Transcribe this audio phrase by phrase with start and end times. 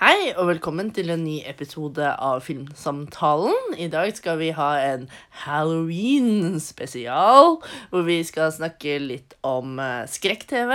[0.00, 3.74] Hei, og velkommen til en ny episode av Filmsamtalen.
[3.76, 10.72] I dag skal vi ha en Halloween-spesial, hvor vi skal snakke litt om eh, skrekk-TV,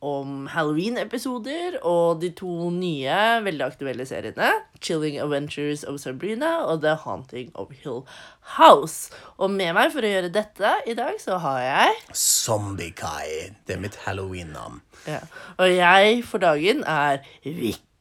[0.00, 6.96] om Halloween-episoder og de to nye, veldig aktuelle seriene, Chilling Adventures of Sabrina og The
[7.04, 8.08] Haunting of Hill
[8.56, 9.12] House.
[9.36, 13.52] Og med meg for å gjøre dette i dag, så har jeg Zombie-Kai.
[13.68, 14.80] Det er mitt halloween-navn.
[15.04, 15.20] ja.
[15.60, 17.20] Og jeg for dagen er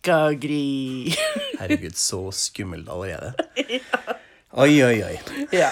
[0.02, 1.14] Vikagri.
[1.60, 3.34] Herregud, så skummelt allerede.
[3.70, 4.16] ja.
[4.52, 5.16] Oi, oi, oi.
[5.56, 5.70] Ja.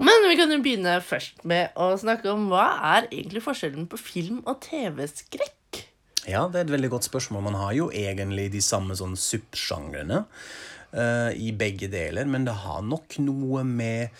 [0.00, 2.62] Men vi kan jo begynne først med å snakke om hva
[2.94, 5.82] er egentlig forskjellen på film- og TV-skrekk?
[6.24, 7.44] Ja, det er et veldig godt spørsmål.
[7.44, 12.80] Man har jo egentlig de samme sånn subsjangrene uh, i begge deler, men det har
[12.88, 14.16] nok noe med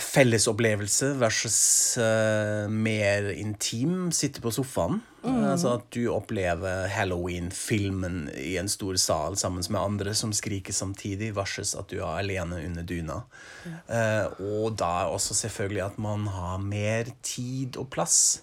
[0.00, 1.60] fellesopplevelse versus
[2.00, 5.00] uh, mer intim, sitte på sofaen.
[5.20, 11.34] Altså at du opplever Halloween-filmen i en stor sal sammen med andre som skriker samtidig,
[11.36, 13.18] versus at du er alene under dyna.
[13.90, 18.40] Uh, og da også selvfølgelig at man har mer tid og plass.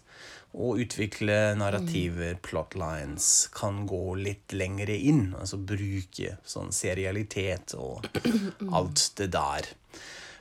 [0.58, 5.36] Å utvikle narrativer, plotlines, kan gå litt lengre inn.
[5.38, 8.08] Altså bruke sånn serialitet og
[8.78, 9.70] alt det der.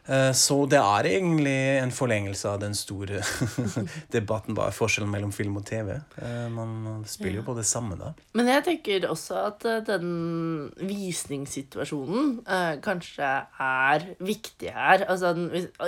[0.06, 3.22] Eh, Så det er egentlig en forlengelse av den store
[4.14, 4.56] debatten.
[4.58, 5.96] Er forskjellen mellom film og TV?
[6.22, 8.12] Eh, Man spiller jo på det samme da.
[8.38, 12.40] Men jeg tenker også at eh, den visningssituasjonen
[12.84, 13.26] kanskje
[13.62, 15.06] er viktig her.
[15.10, 15.32] Altså,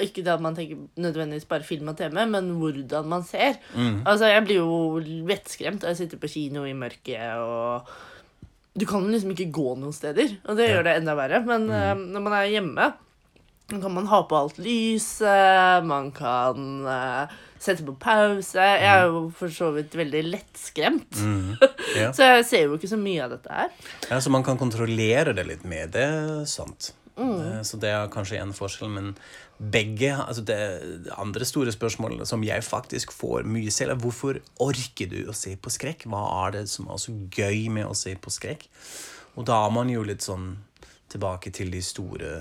[0.03, 3.59] ikke det at man tenker nødvendigvis bare film og TV, men hvordan man ser.
[3.79, 7.89] Altså, jeg blir jo vettskremt da jeg sitter på kino i mørket og
[8.79, 11.41] Du kan liksom ikke gå noen steder, og det gjør det enda verre.
[11.47, 12.03] Men mm.
[12.15, 12.85] når man er hjemme,
[13.69, 18.57] så kan man ha på alt lyset, man kan uh, sette på pause.
[18.57, 21.19] Jeg er jo for så vidt veldig lettskremt.
[21.99, 22.11] Ja.
[22.13, 23.71] Så jeg ser jo ikke så mye av dette her.
[24.11, 26.05] Ja, så man kan kontrollere det litt med Det
[26.47, 26.91] sant.
[27.17, 27.65] Mm.
[27.65, 29.09] Så det er kanskje en forskjell, men
[29.59, 30.59] begge altså Det
[31.19, 35.57] andre store spørsmålet som jeg faktisk får mye selv, er hvorfor orker du å se
[35.57, 36.05] på skrekk?
[36.13, 38.69] Hva er det som er så gøy med å se på skrekk?
[39.41, 40.53] Og da er man jo litt sånn
[41.09, 42.37] tilbake til de store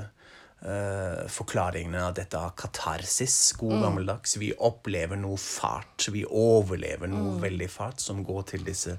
[0.65, 4.37] eh, forklaringene av dette av katarsis, god gammeldags.
[4.41, 6.07] Vi opplever noe fart.
[6.13, 8.97] Vi overlever noe veldig fart som går til disse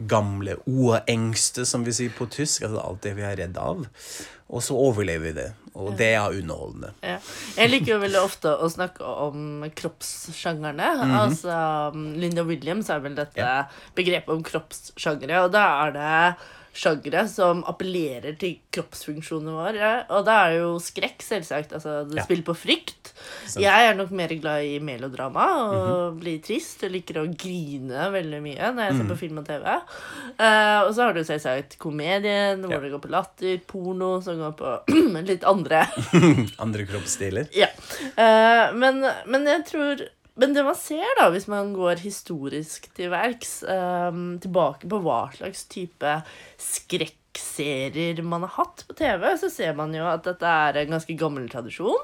[0.00, 2.64] gamle oengste, som vi sier på tysk.
[2.66, 3.86] Altså alt det vi er redd av.
[4.50, 5.48] Og så overlever vi det.
[5.78, 6.88] Og det er underholdende.
[7.06, 7.18] Ja.
[7.54, 10.88] Jeg liker jo veldig ofte å snakke om kroppssjangerne.
[11.20, 11.58] Altså,
[12.18, 13.68] Linda Williams er vel dette Ja.
[13.94, 16.36] begrepet om kroppssjangere, og da er det
[16.74, 19.88] sjangere som appellerer til kroppsfunksjonene våre.
[20.14, 21.72] Og da er det jo skrekk, selvsagt.
[21.76, 22.24] Altså, det Ja.
[22.24, 23.12] spiller på frykt.
[23.46, 23.60] Så.
[23.60, 28.40] Jeg er nok mer glad i melodrama og blir trist og liker å grine veldig
[28.40, 29.66] mye når jeg ser på film og TV.
[30.40, 32.80] Uh, og så har du selvsagt komedien, hvor Ja.
[32.80, 34.72] det går på latter, porno, som går på
[35.30, 35.82] litt andre
[36.64, 37.48] Andre kroppsstiler?
[37.52, 37.68] ja.
[38.16, 40.06] Uh, men, men jeg tror
[40.38, 45.22] Men det man ser, da, hvis man går historisk til verks, um, tilbake på hva
[45.34, 46.14] slags type
[46.62, 51.18] skrekkserier man har hatt på TV, så ser man jo at dette er en ganske
[51.18, 52.02] gammel tradisjon.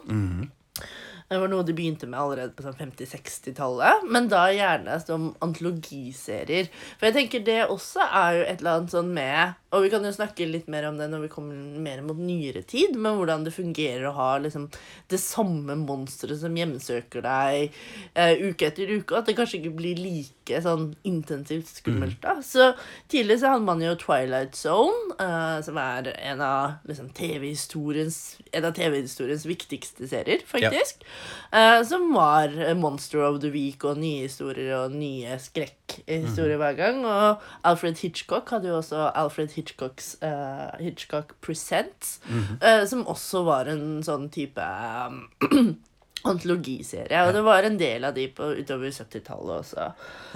[1.26, 4.04] Det var noe de begynte med allerede på sånn 50-60-tallet.
[4.14, 6.68] Men da gjerne som antologiserier.
[7.00, 10.04] For jeg tenker det også er jo et eller annet sånn med Og vi kan
[10.06, 13.44] jo snakke litt mer om det når vi kommer mer mot nyere tid, men hvordan
[13.44, 14.68] det fungerer å ha liksom
[15.12, 17.76] det samme monsteret som hjemsøker deg
[18.14, 19.12] eh, uke etter uke.
[19.12, 22.18] og At det kanskje ikke blir like sånn intensivt skummelt.
[22.24, 22.38] da.
[22.44, 22.72] Så
[23.12, 28.20] tidligere så hadde man jo Twilight Zone, eh, som er en av liksom, TV-historiens
[28.50, 31.04] TV-historiens viktigste serier, faktisk.
[31.52, 37.04] Eh, som var Monster of the Week og nye historier og nye skrekkhistorier hver gang.
[37.06, 42.20] Og Alfred Hitchcock hadde jo også Alfred Hitchcocks uh, Hitchcock Presents,
[42.60, 45.24] eh, som også var en sånn type um,
[46.30, 47.22] antologiserie.
[47.26, 49.88] Og det var en del av de på, utover 70-tallet også.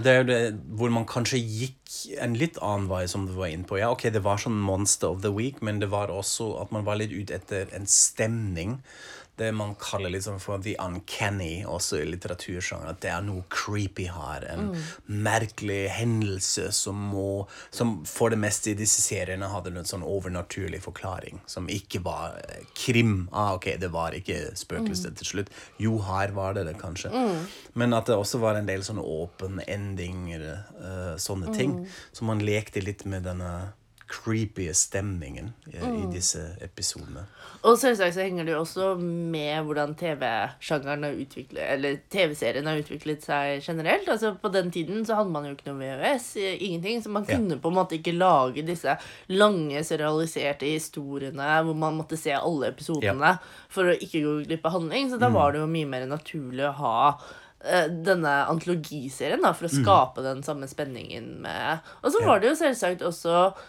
[0.03, 0.41] Det er jo det
[0.79, 3.79] hvor man kanskje gikk en litt annen vei, som du var inne på.
[3.81, 6.87] Ja, ok, det var sånn Monster of the Week, men det var også at man
[6.89, 8.81] var litt ute etter en stemning.
[9.41, 12.93] Det man kaller liksom for the uncanny, også i litteratursjangeren.
[12.93, 14.45] At det er noe creepy her.
[14.53, 14.75] En
[15.09, 20.83] merkelig hendelse som må Som for det meste i disse seriene hadde en sånn overnaturlig
[20.85, 21.41] forklaring.
[21.49, 23.29] Som ikke var eh, krim.
[23.33, 25.53] Ah, ok, det var ikke spøkelser til slutt.
[25.81, 27.11] Jo, her var det det, kanskje.
[27.73, 30.47] Men at det også var en del sånne åpen endinger,
[30.81, 31.77] uh, sånne ting.
[32.13, 33.73] Så man lekte litt med denne
[34.11, 35.97] creepy stemningen i, Mm.
[36.03, 37.23] i disse episodene.
[37.63, 42.81] Og selvsagt så henger det jo også med hvordan TV-sjangeren har utviklet Eller TV-serien har
[42.81, 44.09] utviklet seg generelt.
[44.09, 47.03] Altså På den tiden så hadde man jo ikke noe VHS, eh, ingenting.
[47.05, 47.37] Så man Ja.
[47.37, 48.97] kunne på en måte ikke lage disse
[49.29, 54.73] lange, serialiserte historiene hvor man måtte se alle episodene for å ikke gå glipp av
[54.73, 55.11] handling.
[55.11, 57.21] Så da var det jo mye mer naturlig å ha
[57.63, 62.27] eh, denne antologiserien da, for å skape den samme spenningen med Og så Ja.
[62.27, 63.61] var det jo selvsagt også eh,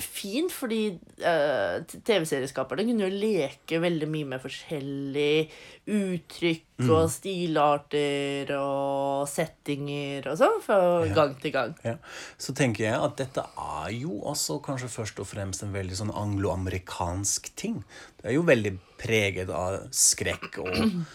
[0.00, 5.48] fint, fordi uh, TV-serieskaperne kunne jo leke veldig mye med forskjellige
[5.86, 6.90] uttrykk Mm.
[6.92, 11.14] og stilarter og settinger og sånn, fra Ja.
[11.14, 11.74] gang til gang.
[11.82, 11.94] Ja.
[12.36, 16.12] Så tenker jeg at dette er jo også kanskje først og fremst en veldig sånn
[16.12, 17.82] angloamerikansk ting.
[18.20, 21.06] Det er jo veldig preget av skrekk og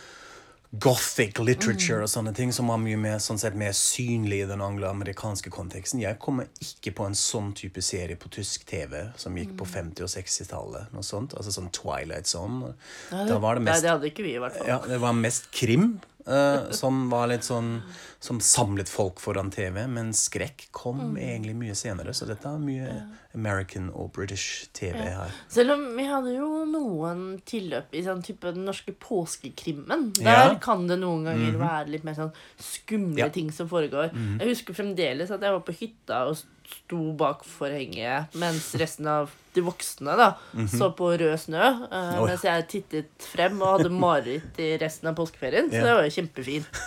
[0.72, 4.62] gothic literature og sånne ting som var mye mer, sånn sett, mer synlig i den
[4.64, 6.00] angloamerikanske konteksten.
[6.00, 10.06] Jeg kommer ikke på en sånn type serie på tysk TV som gikk på 50-
[10.08, 10.94] og 60-tallet.
[10.96, 11.36] Noe sånt.
[11.36, 12.72] Altså sånn Twilight Zone.
[13.12, 14.70] Var det Nei, mest det hadde ikke vi, i hvert fall.
[14.72, 16.00] ja, det var mest krim.
[16.28, 17.82] Eh, som var litt sånn
[18.22, 19.88] Som samlet folk foran TV.
[19.90, 22.14] Men skrekk kom egentlig mye senere.
[22.14, 22.92] Så dette er mye
[23.34, 25.32] American og British TV her.
[25.50, 30.12] Selv om vi hadde jo noen tilløp i sånn type den norske påskekrimmen.
[30.20, 30.56] Der Ja.
[30.62, 33.30] Kan det noen ganger være litt mer sånn skumle Ja.
[33.30, 34.12] Ting som foregår.
[34.14, 36.38] Jeg husker fremdeles at jeg var på hytta og
[36.72, 40.30] sto bak forhenget mens resten av de voksne da
[40.72, 41.66] så på rød snø.
[41.92, 45.68] Uh, oh, mens jeg tittet frem og hadde mareritt i resten av påskeferien.
[45.72, 45.84] Så Ja.
[45.90, 46.82] det var jo kjempefint.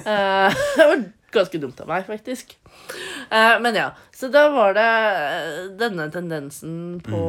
[0.00, 0.48] Uh,
[0.78, 1.04] det var
[1.36, 2.54] ganske dumt av meg, faktisk.
[3.28, 4.88] Uh, men ja, så da var det
[5.80, 7.20] denne tendensen på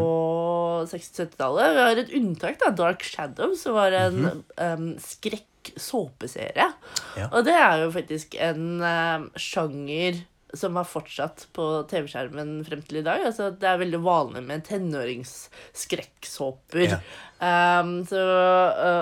[0.88, 1.74] 60-70-tallet.
[1.75, 2.71] Vi har et unntak, da.
[2.77, 6.69] Dark Shadows som var en em, skrekk-såpeserie.
[7.18, 7.27] Ja.
[7.33, 10.21] Og det er jo faktisk en uh, sjanger
[10.54, 13.20] som har fortsatt på TV-skjermen frem til i dag.
[13.28, 16.88] Altså, det er veldig vanlig med tenåringsskrekksåper.
[16.88, 17.00] Ja.
[17.82, 18.18] Um, så,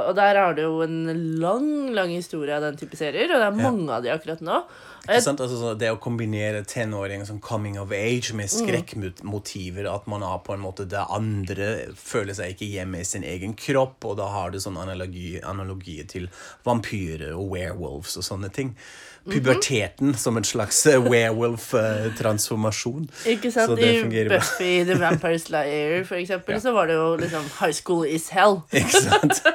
[0.09, 1.05] og der har du jo en
[1.39, 3.71] lang, lang historie av den type serier, og det er Ja.
[3.71, 4.63] mange av de akkurat nå.
[5.07, 10.39] Altså, så det å kombinere tenåring som coming of age med skrekkmotiver, at man har
[10.39, 14.25] på en måte det andre føler seg ikke hjemme i sin egen kropp, og da
[14.33, 16.27] har du sånn analogi, analogier til
[16.65, 18.75] vampyrer og werewolves og sånne ting.
[19.25, 23.07] Puberteten som en slags eh, werewolf-transformasjon.
[23.25, 23.69] ikke sant?
[23.71, 24.23] Så det I.
[24.29, 28.61] Buffy The Vampire Slayer, for eksempel, så var det jo liksom High School is hell.
[28.75, 29.41] Ikke sant?
[29.45, 29.51] Ja.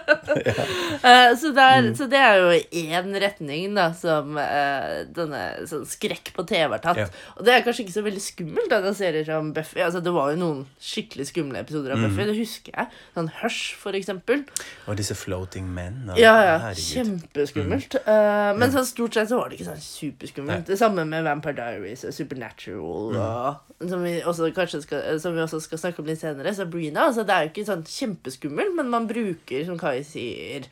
[1.37, 1.95] så, der, Mm.
[1.97, 2.51] så det er jo
[2.83, 4.35] én retning da som
[5.15, 6.99] denne sånn skrekk på TV har tatt.
[7.01, 7.07] Ja.
[7.39, 9.81] Og det er kanskje ikke så veldig skummelt, da, den serier som Buffy.
[9.85, 12.05] Altså, det var jo noen skikkelig skumle episoder av Mm.
[12.11, 12.87] Buffy, det husker jeg.
[13.17, 14.39] Sånn Hush, for eksempel.
[14.89, 15.95] Og disse floating men.
[16.17, 16.57] Ja, ja.
[16.67, 16.91] herregud.
[17.31, 17.93] Kjempeskummelt.
[18.07, 20.69] Uh, men sånn stort sett så var det ikke sånn superskummelt.
[20.69, 23.19] Det samme med Vampire Diaries og Supernatural.
[23.21, 24.51] Og, som, vi også
[24.85, 26.55] skal, som vi også skal snakke om litt senere.
[26.57, 27.09] Sabrina.
[27.11, 30.69] Altså, det er jo ikke sånn kjempeskummelt, men man bruker, som Kai sier,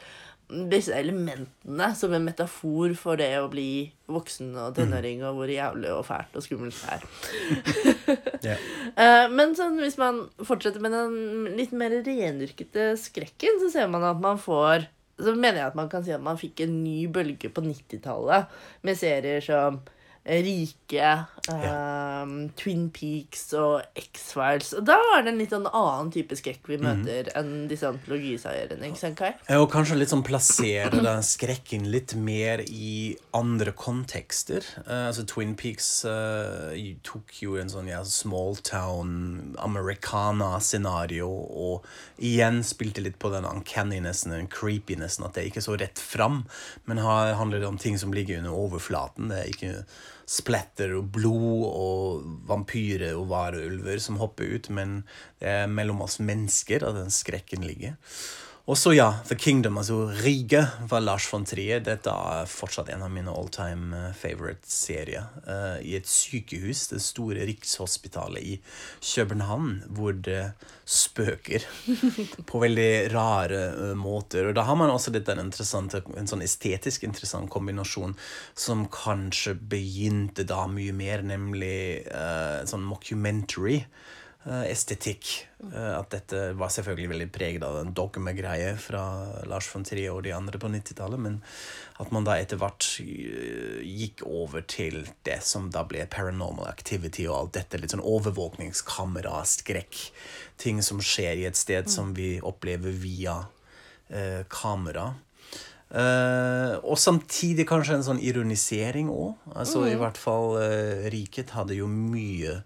[0.49, 5.91] disse elementene som en metafor for det å bli voksen og tenåring, og hvor jævlig
[5.93, 7.02] og fælt og skummelt det er.
[8.99, 14.06] Eh, Men sånn, hvis man fortsetter med den litt mer rendyrkete skrekken, så ser man
[14.08, 14.88] at man får
[15.19, 18.61] Så mener jeg at man kan si at man fikk en ny bølge på 90-tallet
[18.87, 19.81] med serier som
[20.28, 21.12] Rike,
[21.48, 24.75] eh, Twin Peaks og X-Files.
[24.76, 28.90] Og da er det en litt sånn annen type skrekk vi møter enn disse antologiseierne.
[28.90, 29.32] Ikke sant, Kai?
[29.56, 34.66] Og kanskje litt sånn plassere den skrekken litt mer i andre kontekster.
[34.84, 36.76] Uh, altså Twin Peaks uh,
[37.06, 41.88] tok jo en sånn ja, small town americana-scenario og
[42.19, 46.43] igjen spilte litt på den uncanninessen, den creepinessen, at det er ikke så rett fram,
[46.84, 49.32] men har, handler om ting som ligger under overflaten.
[49.32, 49.74] Det er ikke
[50.29, 55.01] splatter og blod og vampyrer og varulver som hopper ut, men
[55.41, 57.97] det er mellom oss mennesker at den skrekken ligger.
[58.69, 60.60] Og så, ja, The Kingdom, altså Rige,
[60.91, 61.81] var Lars von Trier.
[61.81, 65.25] Dette er fortsatt en av mine all time eh, favorite-serier.
[65.48, 68.58] Eh, I et sykehus, det store Rikshospitalet i
[69.01, 70.51] København, hvor det
[70.84, 71.65] spøker
[72.51, 74.51] på veldig rare eh, måter.
[74.51, 78.19] Og da har man også litt en, sånn estetisk interessant kombinasjon
[78.53, 83.81] som kanskje begynte da mye mer, nemlig eh, sånn mockumentary
[84.48, 85.28] estetikk.
[85.58, 89.02] Eh, at dette var selvfølgelig veldig preget av en dogme-greie fra
[89.50, 91.40] Lars von Trier og de andre på 90-tallet, men
[91.98, 97.26] at man da etter hvert eh, gikk over til det som da ble paranormal activity
[97.26, 100.00] og alt dette, litt sånn overvåkningskamera, skrekk,
[100.62, 103.40] ting som skjer i et sted som vi opplever via
[104.08, 105.12] eh, kamera.
[105.88, 109.38] Uh, og samtidig kanskje en sånn ironisering òg.
[109.56, 112.58] Altså, I hvert fall uh, Riket hadde jo mye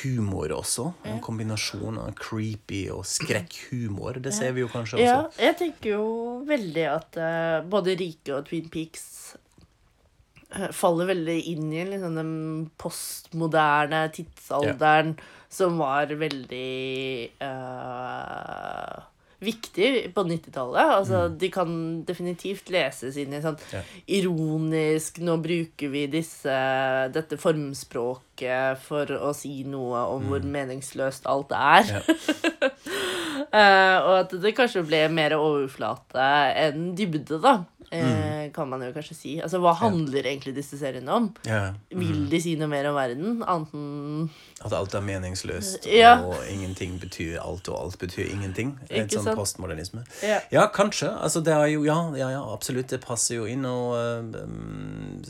[0.00, 0.88] humor også.
[1.08, 4.20] En kombinasjon av creepy og skrekkhumor.
[4.24, 5.04] Det ser vi jo kanskje også.
[5.04, 6.06] Ja, jeg tenker jo
[6.48, 9.04] veldig at uh, både Rike og Twin Peaks
[10.54, 12.34] eh, faller veldig inn i liksom den
[12.80, 15.16] postmoderne tidsalderen
[15.52, 16.72] som var veldig
[17.44, 19.00] eh,
[19.42, 20.92] viktig på 90-tallet.
[20.98, 21.72] Altså, De kan
[22.08, 23.82] definitivt leses inn i sånn Ja.
[24.06, 26.54] ironisk Nå bruker vi disse,
[27.14, 31.90] dette formspråket for å si noe om hvor meningsløst alt er.
[31.92, 32.00] Ja.
[33.52, 36.26] uh, og at det kanskje ble mer overflate
[36.64, 37.58] enn dybde, da.
[37.92, 39.32] Eh, kan man jo kanskje si.
[39.42, 41.28] Altså, Hva handler egentlig disse seriene om?
[41.46, 41.74] Ja.
[41.92, 43.42] Vil de si noe mer om verden?
[43.44, 44.30] Annet enn
[44.64, 46.14] At alt er meningsløst, Ja.
[46.22, 48.76] og ingenting betyr alt, og alt betyr ingenting.
[48.90, 50.04] Litt sånn postmodernisme.
[50.22, 50.40] Ja.
[50.54, 51.10] Ja, kanskje.
[51.20, 52.88] Altså, det er jo Ja, ja, ja absolutt.
[52.88, 53.94] Det passer jo inn, og
[54.42, 55.22] um,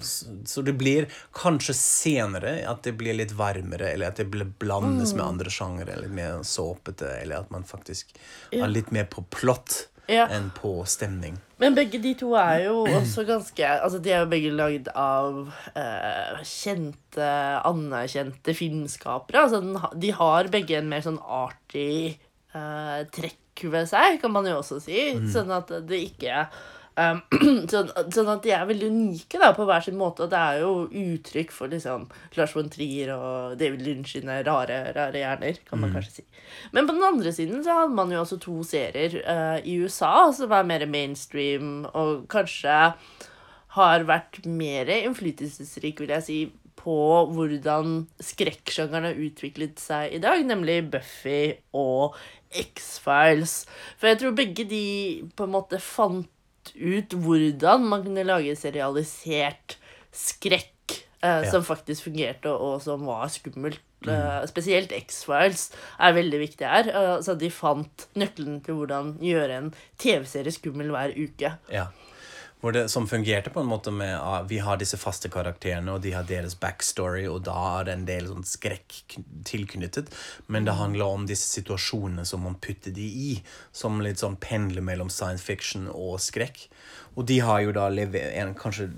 [0.00, 1.06] så, så det blir
[1.36, 5.16] kanskje senere at det blir litt varmere, eller at det blir blandes Mm.
[5.16, 8.06] med andre sjangere, eller mer såpete, eller at man faktisk
[8.52, 10.24] er litt mer på plott Ja.
[10.32, 11.36] enn på stemning.
[11.60, 15.50] Men begge de to er jo også ganske Altså, de er jo begge lagd av
[15.76, 17.28] eh, kjente,
[17.68, 19.44] anerkjente filmskapere.
[19.44, 22.16] Altså, de har begge en mer sånn artig
[22.54, 25.00] eh, trekk ved seg, kan man jo også si.
[25.34, 26.46] Sånn at det ikke
[27.02, 27.20] um,
[27.70, 30.26] sånn, sånn at de er veldig unike da, på hver sin måte.
[30.26, 34.80] Og det er jo uttrykk for liksom Lars von Trier og David Lynch sine rare,
[34.96, 36.26] rare hjerner, kan man kanskje si.
[36.74, 40.28] Men på den andre siden så hadde man jo også to serier uh, i USA
[40.34, 42.78] som er mer mainstream, og kanskje
[43.78, 46.38] har vært mer innflytelsesrik, vil jeg si,
[46.78, 46.96] på
[47.34, 52.16] hvordan skrekksjangeren har utviklet seg i dag, nemlig Buffy og
[52.54, 53.60] X-Files.
[53.98, 54.84] For jeg tror begge de
[55.36, 56.30] på en måte fant
[56.76, 59.76] ut hvordan man kunne lage serialisert
[60.12, 61.50] skrekk eh, Ja.
[61.50, 63.80] som faktisk fungerte, og som var skummelt.
[64.06, 66.86] Eh, spesielt X-Files er veldig viktig her.
[66.88, 71.50] Eh, så de fant nøkkelen til hvordan gjøre en TV-serie skummel hver uke.
[71.74, 71.88] Ja.
[72.60, 76.10] Det, som fungerte på en måte med at Vi har disse faste karakterene, og de
[76.16, 80.10] har deres backstory, og da er det en del sånn skrekk tilknyttet.
[80.50, 83.30] Men det handler om disse situasjonene som man putter de i,
[83.70, 86.66] som litt sånn pendler mellom science fiction og skrekk.
[87.14, 88.90] Og de har jo da levert kanskje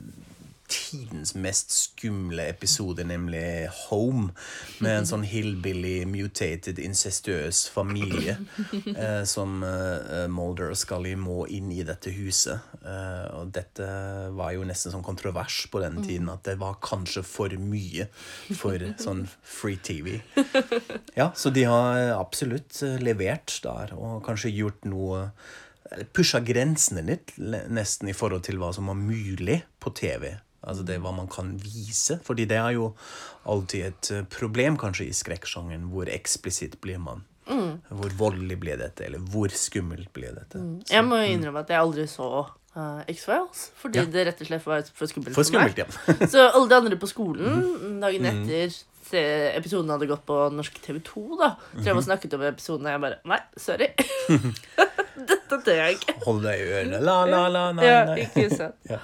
[0.71, 4.31] tidens mest skumle episode, nemlig Home,
[4.79, 8.37] med en sånn hillbilly, mutated, incestuøs familie
[8.95, 12.71] eh, som eh, Mulder og Scully må inn i dette huset.
[12.81, 13.87] Eh, og dette
[14.37, 18.09] var jo nesten sånn kontrovers på den tiden, at det var kanskje for mye
[18.57, 20.21] for sånn free TV.
[21.19, 25.27] Ja, så de har absolutt eh, levert der, og kanskje gjort noe
[26.15, 30.37] Pusha grensene litt, nesten i forhold til hva som var mulig på TV.
[30.63, 32.19] Altså det hva man kan vise.
[32.27, 32.91] Fordi det er jo
[33.49, 35.89] alltid et eh, problem kanskje i skrekksjangeren.
[35.93, 37.25] Hvor eksplisitt blir man?
[37.51, 39.03] Hvor voldelig blir dette?
[39.09, 40.61] Eller hvor skummelt blir dette?
[40.93, 44.05] Jeg må jo innrømme at jeg aldri så uh, X-Files, fordi Ja.
[44.07, 45.73] det rett og slett var for skummelt For for, meg.
[45.75, 46.29] skummelt, ja.
[46.37, 48.77] Så alle de andre på skolen dagen etter
[49.59, 52.93] episoden hadde gått på norsk TV 2, da, så jeg var snakket om episoden, og
[52.95, 53.89] jeg bare Nei, sorry.
[55.33, 56.15] Dette tør jeg ikke.
[56.29, 57.01] Hold deg i ørene.
[57.03, 57.91] La, la, la, nei, nei.
[57.91, 58.79] Ja, ikke sant.
[58.87, 59.01] Ja.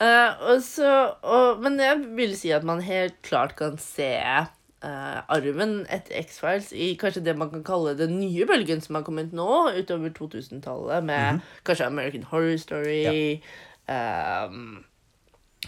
[0.00, 0.90] Og så,
[1.22, 4.10] og, men jeg vil si at man helt klart kan se
[4.84, 9.06] uh, arven etter X-Files i kanskje det man kan kalle den nye bølgen som har
[9.06, 9.46] kommet nå,
[9.78, 13.40] utover 2000-tallet, med kanskje American Horror Story,
[13.88, 14.84] ehm,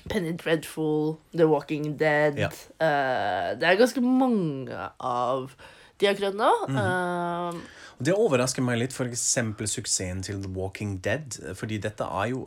[0.08, 2.52] Penny Dreadful, The Walking Dead Ja.
[2.52, 5.50] uh, Det er ganske mange av
[5.99, 6.52] de akkurat nå.
[6.68, 7.62] Ehm,
[7.99, 11.35] Og Det overrasker meg litt, eksempel suksessen til The Walking Dead.
[11.58, 12.44] Fordi dette er jo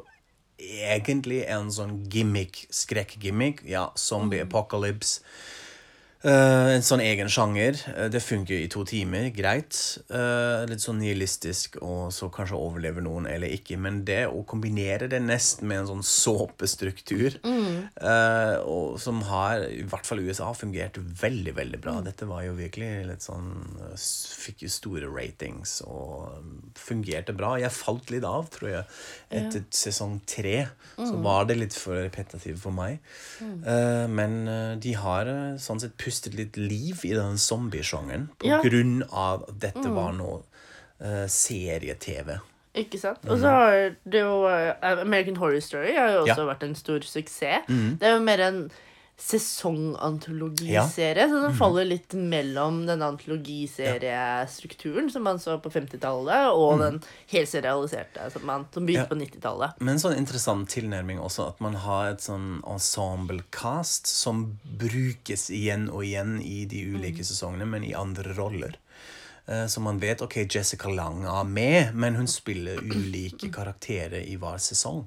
[0.61, 3.63] egentlig en sånn gimmick, skrekkgimmick.
[3.67, 5.21] Ja, zombie apocalypse.
[6.21, 7.79] Eh, en sånn egen sjanger.
[7.95, 9.77] Uh, det funker i to timer, greit.
[10.11, 13.79] Uh, litt sånn nihilistisk, og så kanskje overlever noen eller ikke.
[13.81, 20.07] Men det å kombinere det nesten med en sånn såpestruktur, og som har, i hvert
[20.07, 21.95] fall i USA, fungert veldig, veldig bra.
[22.05, 23.49] Dette var jo virkelig litt sånn
[24.41, 27.53] Fikk jo store ratings og um, fungerte bra.
[27.61, 28.83] Jeg falt litt av, tror jeg,
[29.37, 30.63] etter sesong tre.
[30.97, 32.99] Så var det litt for repetitivt for meg.
[33.41, 34.39] Eh, men
[34.81, 35.29] de har
[35.61, 38.59] sånn sett pustet litt liv i den zombiesjangeren på Ja.
[38.61, 40.41] grunn av at dette var noe
[41.01, 42.35] uh, serie-TV.
[42.75, 43.19] Ikke sant?
[43.27, 46.47] Og så har det jo uh, American Horror Story har jo også Ja.
[46.53, 47.65] vært en stor suksess.
[47.67, 48.61] Det er jo mer en
[49.21, 51.27] sesongantologiserie.
[51.29, 56.99] Så den faller litt mellom den antologiseriestrukturen som man så på 50-tallet, og den
[57.31, 59.09] helserialiserte som, man, som begynte Ja.
[59.09, 59.71] på 90-tallet.
[59.79, 65.89] Men en sånn interessant tilnærming også, at man har et sånn ensemble-cast som brukes igjen
[65.89, 68.75] og igjen i de ulike sesongene, men i andre roller.
[69.47, 74.35] Eh, Så man vet ok, Jessica Lang er med, men hun spiller ulike karakterer i
[74.37, 75.05] hver sesong.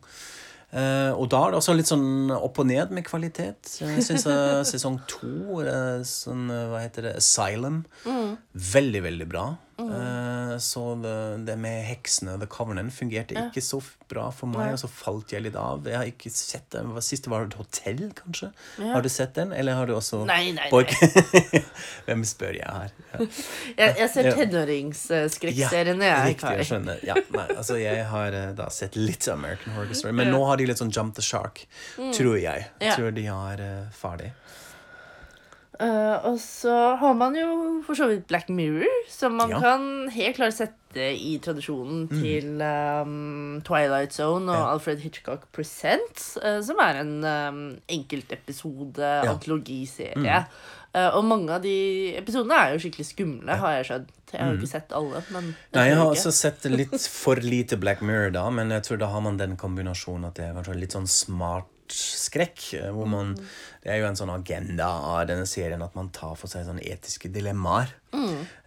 [0.74, 3.76] Eh, og da er det også litt sånn opp og ned med kvalitet.
[3.78, 4.26] Jeg syns
[4.72, 7.84] sesong to, eh, sånn, eh, hva heter det, Asylum,
[8.54, 9.44] veldig, veldig bra.
[9.78, 14.78] Eh, så det, det med heksene, The Covenant, fungerte ikke så bra for meg, og
[14.78, 15.86] så falt jeg litt av.
[15.88, 16.92] Jeg har ikke sett den.
[17.02, 18.50] Siste var et hotell, kanskje?
[18.78, 21.62] Har du sett den, eller har du også Nei, nei, nei.
[22.06, 22.94] Hvem spør jeg her?
[23.14, 23.26] Ja.
[23.84, 24.34] Jeg, jeg ser Ja.
[26.06, 26.34] jeg.
[26.34, 27.00] riktig, jeg skjønner.
[27.06, 30.60] Ja, nei, altså jeg har eh, da sett litt American Horror Story, men nå har
[30.60, 31.64] de litt sånn Jump the Shark,
[31.96, 32.68] tror jeg.
[32.78, 32.86] Mm.
[32.86, 32.94] Ja.
[32.98, 34.30] Tror de er uh, ferdig.
[35.80, 39.58] Eh, og så har man jo for så vidt Black Mirror, som man Ja.
[39.60, 44.70] kan helt klart sette i tradisjonen til um, Twilight Zone og Ja.
[44.76, 50.44] Alfred Hitchcock Presents, uh, som er en um, enkeltepisode-antologiserie.
[50.94, 51.72] Eh, og mange av de
[52.20, 54.10] episodene er jo skikkelig skumle, har jeg skjønt.
[54.34, 56.14] Jeg har jo ikke sett alle, men Nei, jeg har ikke.
[56.16, 59.56] også sett litt for lite Black Mirror da, men jeg tror da har man den
[59.58, 64.16] kombinasjonen at det er litt sånn smart skrekk, eh, hvor man Det er jo en
[64.16, 67.92] sånn agenda av denne serien at man tar for seg sånne etiske dilemmaer.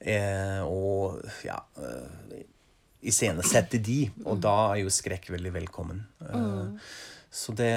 [0.02, 2.44] Eh, og ja eh,
[3.08, 6.06] Iscenesette de, og da er jo skrekk veldig velkommen.
[6.22, 6.90] Eh,
[7.30, 7.70] Så det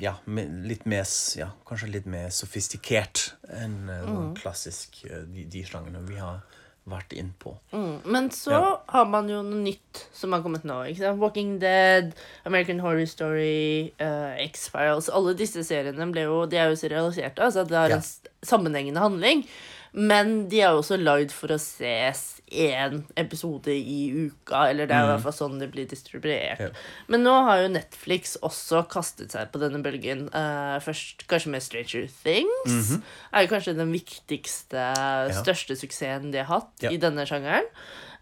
[0.00, 1.04] Ja, litt mer
[1.36, 6.42] Ja, kanskje litt mer sofistikert enn eh, sånn klassisk eh, de, de slangene vi har
[6.86, 7.56] vært inn på.
[7.72, 8.80] Mm, Men så Ja.
[8.88, 10.84] har man jo noe nytt som har kommet nå.
[10.90, 11.18] Ikke sant?
[11.18, 12.14] Walking Dead,
[12.44, 17.38] American Horror Story, uh, X-Files Alle disse seriene ble jo, de er jo serialiserte.
[17.42, 17.96] Altså det har Ja.
[17.96, 18.02] en
[18.42, 19.46] sammenhengende handling.
[19.92, 24.68] Men de er jo også lagd for å ses én episode i uka.
[24.70, 26.60] Eller det er i hvert fall sånn det blir distribuert.
[26.60, 26.70] Mm.
[26.70, 26.84] Ja.
[27.10, 30.26] Men nå har jo Netflix også kastet seg på denne bølgen.
[30.30, 32.70] Uh, først kanskje med Stranger Things.
[32.70, 33.02] Mhm.
[33.32, 34.86] Er jo kanskje den viktigste,
[35.42, 36.90] største suksessen de har hatt Ja.
[36.94, 37.66] i denne sjangeren.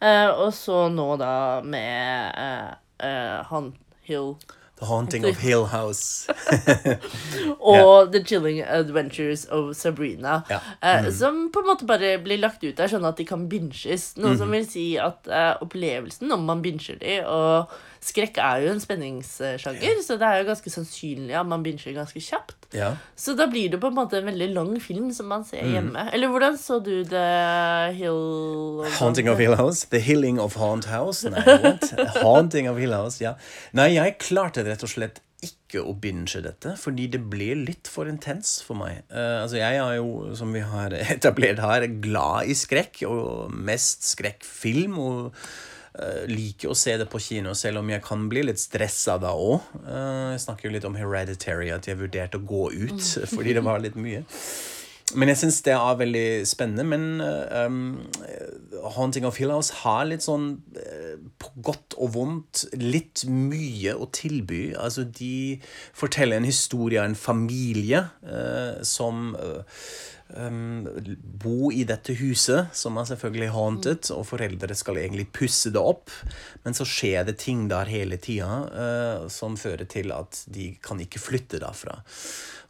[0.01, 2.35] Uh, og så nå da med
[3.01, 4.35] uh, Han Hill
[4.81, 6.27] The Haunting of Hill House.
[7.75, 10.43] og The Chilling Adventures of Sabrina.
[10.51, 10.61] Ja.
[10.83, 14.13] eh, Som på en måte bare blir lagt ut der, sånn at de kan binges.
[14.19, 14.39] Noe mm.
[14.43, 17.71] som vil si at eh, opplevelsen om man binger de Og
[18.05, 22.21] skrekk er jo en spenningssjanger, så det er jo ganske sannsynlig at man binger ganske
[22.21, 22.69] kjapt.
[22.77, 22.91] Ja.
[23.17, 26.09] Så da blir det på en måte en veldig lang film som man ser hjemme.
[26.13, 27.27] Eller hvordan så du The
[27.97, 29.89] Hill Haunting of Hill House.
[29.91, 31.25] The Hilling of Haunt House.
[31.31, 31.87] Nei, what?
[32.21, 33.37] Haunting of Hill House, ja.
[33.73, 38.09] Nei, jeg klarte rett og slett ikke å binge dette, fordi det ble litt for
[38.09, 39.03] intens for meg.
[39.13, 44.07] Uh, altså, jeg er jo, som vi har etablert her, glad i skrekk, og mest
[44.15, 45.47] skrekkfilm, og
[46.27, 49.69] liker å se det på kino, selv om jeg kan bli litt stressa da òg.
[49.85, 53.85] jeg snakker jo litt om Hereditary, at jeg vurderte å gå ut fordi det var
[53.85, 54.25] litt mye.
[55.13, 56.85] Men jeg syns det er veldig spennende.
[56.89, 58.01] Men eh, um,
[58.97, 60.49] Haunting of Hill House har litt sånn
[60.81, 64.73] eh, på godt og vondt litt mye å tilby.
[64.81, 65.61] Altså, de
[65.93, 69.85] forteller en historie av en familie uh, som eh,
[70.33, 70.87] um,
[71.45, 76.13] bo i dette huset, som er selvfølgelig haunted, og foreldre skal egentlig pusse det opp.
[76.65, 81.01] Men så skjer det ting der hele tida uh, som fører til at de kan
[81.03, 82.01] ikke flytte derfra.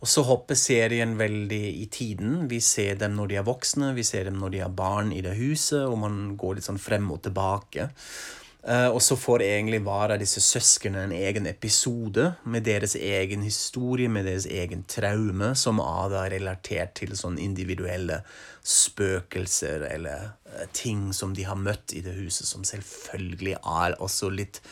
[0.05, 2.45] Og så hopper serien veldig i tiden.
[2.51, 5.23] Vi ser dem når de er voksne, vi ser dem når de er barn i
[5.25, 7.89] det huset, og man går litt sånn frem og tilbake.
[8.65, 13.43] Eh, og så får egentlig hver av disse søsknene en egen episode med deres egen
[13.45, 18.23] historie, med deres egen traume, som er relatert til sånn individuelle
[18.65, 24.33] spøkelser eller eh, ting som de har møtt i det huset, som selvfølgelig er også
[24.33, 24.63] litt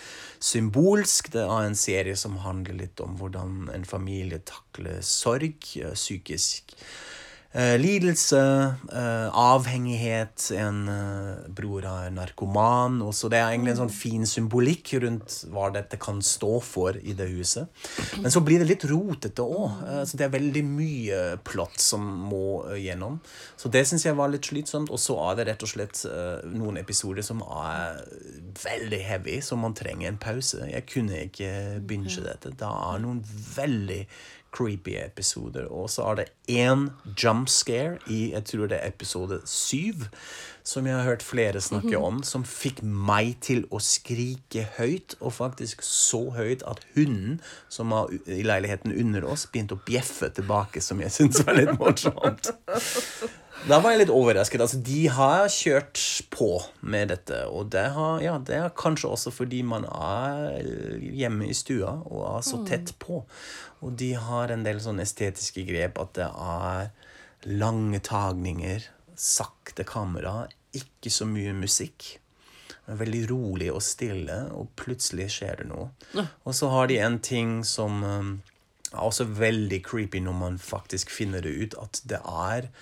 [0.40, 1.28] symbolsk.
[1.36, 6.78] Det er en serie som handler litt om hvordan en familie takler sorg, eh, psykisk
[7.52, 8.38] lidelse,
[8.92, 13.02] eh, avhengighet, en eh, bror er narkoman.
[13.04, 16.96] Og så det er egentlig en sånn fin symbolikk rundt hva dette kan stå for
[16.96, 17.68] i det huset.
[18.22, 19.84] Men så blir det litt rotete òg.
[19.84, 23.20] Eh, så det er veldig mye plott som må eh, gjennom.
[23.60, 24.88] Så det syns jeg var litt slitsomt.
[24.88, 28.00] Og så er det rett og slett eh, noen episoder som er
[28.64, 30.64] veldig heavy, så man trenger en pause.
[30.72, 32.56] Jeg kunne ikke binge dette.
[32.56, 33.20] Det er noen
[33.56, 34.06] veldig
[34.52, 35.66] creepy episoder.
[35.72, 40.06] Og så er det én jump scare i jeg tror det er episode syv,
[40.62, 45.34] som jeg har hørt flere snakke om, som fikk meg til å skrike høyt, og
[45.40, 47.40] faktisk så høyt at hunden
[47.72, 51.74] som var i leiligheten under oss, begynte å bjeffe tilbake, som jeg syntes var litt
[51.80, 52.52] morsomt.
[53.62, 54.62] Da var jeg litt overrasket.
[54.64, 56.00] Altså, de har kjørt
[56.34, 56.48] på
[56.82, 57.44] med dette.
[57.46, 60.66] Og det, har, ja, det er kanskje også fordi man er
[60.98, 63.20] hjemme i stua og er så tett på.
[63.86, 66.90] Og de har en del sånne estetiske grep at det er
[67.62, 72.16] lange tagninger, sakte kamera, ikke så mye musikk.
[72.90, 75.92] Veldig rolig og stille, og plutselig skjer det noe.
[76.18, 78.34] Og så har de en ting som um,
[78.90, 82.76] er også veldig creepy når man faktisk finner det ut, at det er eh,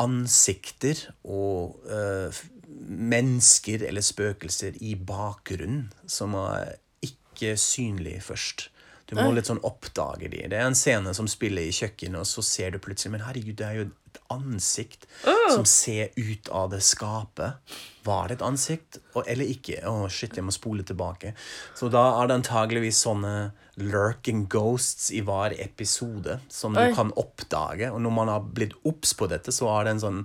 [0.00, 2.42] ansikter og eh,
[2.84, 8.68] mennesker eller spøkelser i bakgrunnen som er ikke synlige først.
[9.14, 10.44] Du må litt sånn oppdage de.
[10.50, 13.56] Det er en scene som spiller i kjøkkenet, og så ser du plutselig Men herregud,
[13.58, 17.76] det er jo et ansikt som ser ut av det skapet.
[18.04, 19.80] Var det et ansikt, og, eller ikke?
[19.88, 21.34] Å, shit, jeg må spole tilbake.
[21.78, 23.34] Så da er det antageligvis sånne
[23.80, 26.92] lurking ghosts i hver episode som du Oi.
[26.94, 27.90] kan oppdage.
[27.90, 30.22] Og når man har blitt obs på dette, så er det en sånn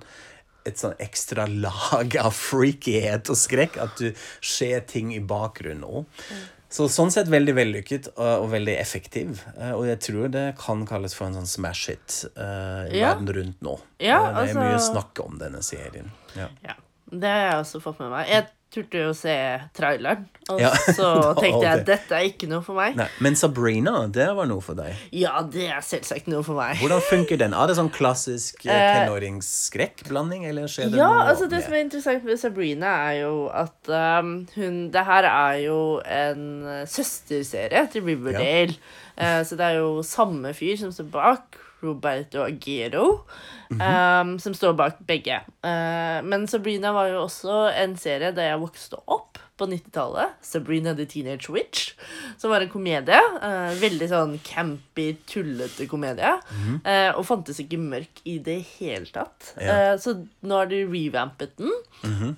[0.68, 3.78] et sånn ekstra lag av freakyhet og skrekk.
[3.80, 4.10] At du
[4.44, 6.24] ser ting i bakgrunnen òg.
[6.70, 9.40] Så sånn sett veldig vellykket og, og veldig effektiv.
[9.58, 13.14] Eh, Og jeg tror det kan kalles for en sånn smash hit uh, i Ja.
[13.16, 13.74] verden rundt nå.
[13.98, 16.12] Ja, Eh, det er mye altså- snakk om denne serien.
[16.36, 16.46] Ja.
[16.62, 16.74] Ja,
[17.10, 18.28] det har jeg også fått med meg.
[18.28, 19.36] Jeg turte jo å se
[19.76, 21.08] traileren, og Ja, så
[21.42, 22.98] tenkte jeg at dette er ikke noe for meg.
[22.98, 24.98] Nei, men Sabrina, det var noe for deg.
[25.14, 26.80] Ja, det er selvsagt noe for meg.
[26.82, 27.54] Hvordan funker den?
[27.54, 31.76] Er det sånn klassisk eh, Eh, tenåringsskrekkblanding, eller skjer det Ja, noe altså det som
[31.76, 33.90] er interessant med Sabrina, er jo at
[34.22, 38.78] um, hun Det her er jo en uh, søsterserie til Riverdale.
[39.20, 41.59] Eh, så det er jo samme fyr som står bak.
[41.82, 43.06] Roberto Aguero,
[43.70, 45.40] um, som står bak begge.
[45.64, 49.29] Uh, men Sabrina var jo også en serie da jeg vokste opp
[49.60, 50.38] på 90-tallet.
[50.44, 51.90] Sabrina the Teenage Witch.
[52.40, 53.20] Som var en komedie.
[53.44, 56.32] eh, veldig sånn campy, tullete komedie.
[56.84, 59.52] eh, og fantes ikke mørk i det hele tatt.
[59.60, 59.92] Ja.
[59.92, 61.70] Eh, så nå har de revampet den,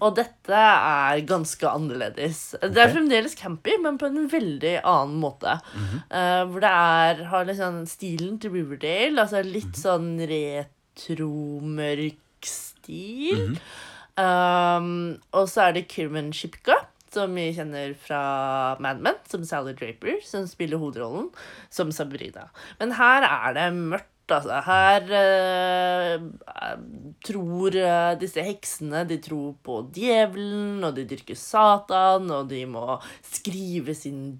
[0.01, 2.43] og dette er ganske annerledes.
[2.61, 5.61] Det er fremdeles campy, men på en veldig annen måte.
[6.11, 10.17] Eh, hvor det er, har liksom stilen til Riverdale, altså litt sånn
[10.97, 13.57] retromørk stil.
[14.19, 16.75] Um, og så er det Kirman Shipka,
[17.13, 18.23] som vi kjenner fra
[18.83, 21.29] Mad Men, som Sally Draper, som spiller hovedrollen
[21.73, 22.49] som Sabrina.
[22.81, 24.09] Men her er det mørkt.
[24.33, 26.77] Altså, her uh,
[27.27, 32.97] tror uh, disse heksene De tror på djevelen, og de dyrker Satan, og de må
[33.27, 34.39] skrive sin,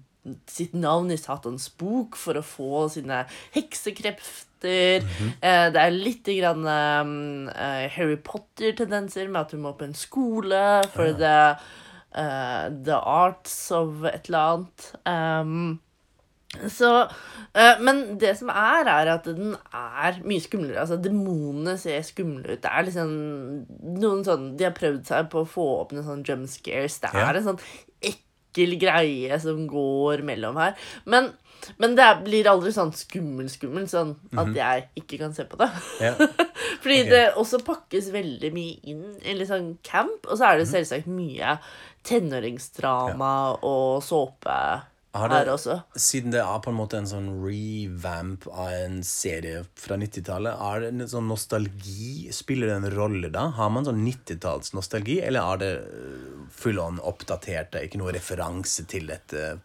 [0.49, 4.49] sitt navn i Satans bok for å få sine heksekrefter.
[4.63, 6.63] Eh, det er litt grann
[7.51, 11.35] eh, Harry Potter-tendenser med at hun må på en skole for the,
[12.15, 14.87] eh, the arts of et eller annet.
[15.05, 15.79] Um,
[16.69, 16.89] så,
[17.57, 20.83] uh, men det som er, er at den er mye skumlere.
[20.83, 22.61] Altså, Demonene ser skumle ut.
[22.61, 23.13] Det er liksom
[23.97, 26.99] noen sånn De har prøvd seg på å få opp noen sånn jump scares.
[27.01, 27.31] Det er Ja.
[27.33, 27.63] en sånn
[28.05, 30.75] ekkel greie som går mellom her.
[31.09, 31.31] Men,
[31.77, 35.69] men det blir aldri sånn skummel-skummel, sånn at jeg ikke kan se på det.
[36.01, 36.13] Ja.
[36.83, 37.09] Fordi okay.
[37.11, 40.73] det også pakkes veldig mye inn i litt sånn camp, og så er det Mhm.
[40.75, 41.57] selvsagt mye
[42.03, 44.57] tenåringsdrama og såpe
[45.15, 45.83] Har her det- også.
[45.95, 50.79] Siden det er på en måte en sånn revamp av en serie fra 90-tallet, er
[50.81, 53.49] det en sånn nostalgi Spiller det en rolle da?
[53.51, 57.71] Har man sånn 90-tallsnostalgi, eller er det øh, full on oppdatert?
[57.71, 59.59] Det er ikke noe referanse til dette?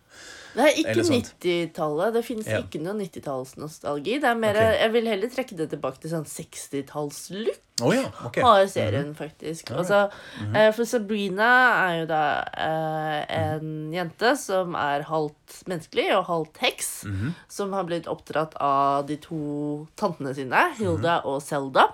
[0.59, 2.15] Det er ikke 90-tallet.
[2.17, 2.59] Det finnes Ja.
[2.65, 4.19] ikke noe 90-tallsnostalgi.
[4.19, 4.81] Det er mer, Ok.
[4.81, 7.61] Jeg vil heller trekke det tilbake til sånn 60-tallslook.
[7.81, 8.43] Oh, ja, okay.
[8.43, 9.71] Har serien, faktisk.
[9.71, 10.73] Altså, -hmm.
[10.75, 11.51] for Sabrina
[11.87, 17.07] er jo da eh, en jente som er halvt menneskelig og halvt heks.
[17.49, 21.93] Som har blitt oppdratt av de to tantene sine, Hilda og Selda.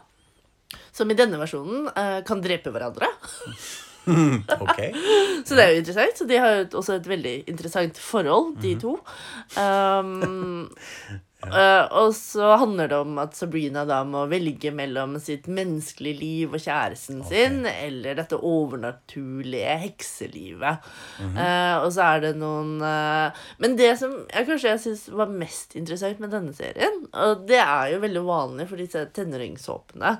[0.93, 3.07] Som i denne versjonen eh, kan drepe hverandre.
[5.47, 6.19] Så det er jo interessant.
[6.19, 8.99] Så de har jo også et veldig interessant forhold, de to.
[9.61, 10.69] Um,
[11.45, 16.55] Uh, og så handler det om at Sabrina da må velge mellom sitt menneskelige liv
[16.57, 20.89] og kjæresten sin, eller dette overnaturlige hekselivet.
[21.21, 25.33] Eh, og så er det noen uh, Men det som jeg kanskje jeg syns var
[25.33, 30.17] mest interessant med denne serien, og det er jo veldig vanlig for disse tenåringshåpene,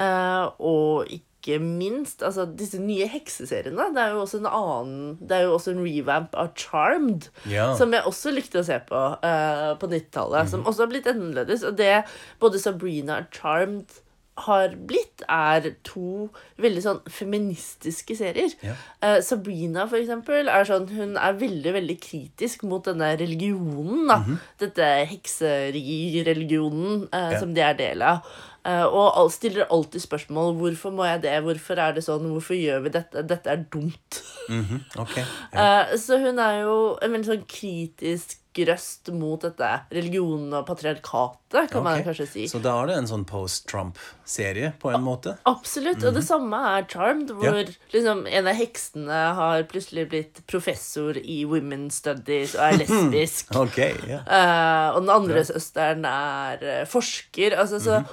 [0.00, 3.86] uh, og ikke ikke minst altså disse nye hekseseriene.
[3.94, 7.28] Det er jo også en annen Det er jo også en revamp av Charmed.
[7.50, 7.68] Ja.
[7.78, 10.50] Som jeg også likte å se på uh, på 90-tallet.
[10.50, 11.62] Som også har blitt annerledes.
[11.62, 12.02] Og det
[12.42, 14.02] både Sabrina og Charmed
[14.44, 16.26] har blitt, er to
[16.60, 18.52] veldig sånn feministiske serier.
[18.60, 18.74] Ja.
[19.00, 24.18] Uh, Sabrina, for eksempel, er sånn Hun er veldig, veldig kritisk mot denne religionen, da.
[24.60, 27.40] Dette heksereligionen uh, Ja.
[27.40, 28.28] som de er del av.
[28.66, 32.80] Eh, og stiller alltid spørsmål hvorfor må jeg det, hvorfor er det sånn, hvorfor gjør
[32.86, 34.22] vi dette, dette er dumt.
[34.48, 35.00] Mm -hmm.
[35.00, 35.24] okay.
[35.52, 35.82] Ja.
[35.92, 41.68] Eh, så hun er jo en veldig sånn kritisk røst mot dette religionen og patriarkatet,
[41.70, 42.44] kan man kanskje si.
[42.48, 45.36] Så da er det en sånn post-Trump-serie, på en måte?
[45.46, 46.02] Absolutt.
[46.08, 47.58] Og det samme er Charmed, hvor Mhm.
[47.66, 47.74] Ja.
[47.92, 53.54] liksom en av heksene har plutselig blitt professor i women's studies og er lesbisk.
[53.56, 54.24] okay, yeah.
[54.26, 57.58] uh, og den andre søsteren er eh, forsker.
[57.58, 58.04] Altså, så,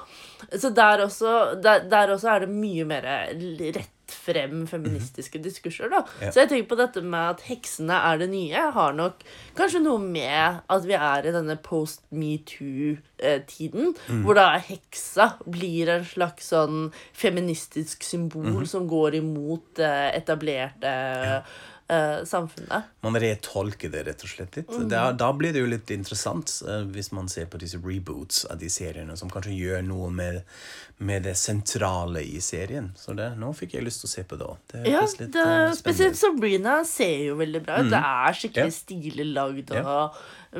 [0.59, 5.89] så der, også, der, der også er det mye mer rett frem feministiske diskurser.
[5.93, 5.99] Da.
[6.21, 6.31] Ja.
[6.31, 9.15] Så jeg tenker på dette med at heksene er det nye, har nok
[9.57, 13.85] kanskje noe med at vi er i denne post-metoo-tiden,
[14.23, 16.77] hvor da heksa blir en slags sånn
[17.17, 21.43] feministisk symbol som går imot etablerte etablerte
[21.93, 22.89] eh, samfunnet.
[23.05, 24.69] Man retolker det rett og slett litt.
[24.73, 24.87] Mm.
[24.91, 28.57] Da, da blir det jo litt interessant eh, hvis man ser på disse reboots av
[28.61, 30.41] de seriene, som kanskje gjør noe med,
[31.03, 32.91] med det sentrale i serien.
[32.99, 34.77] Så det, nå fikk jeg lyst til å se på det òg.
[34.89, 36.17] Ja, litt det, eh, spesielt.
[36.19, 37.91] Sabrina ser jo veldig bra ut.
[37.93, 38.79] Det er skikkelig Ja.
[38.83, 39.99] stilig lagd og Ja.